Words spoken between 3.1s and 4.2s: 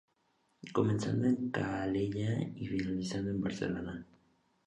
en Barcelona.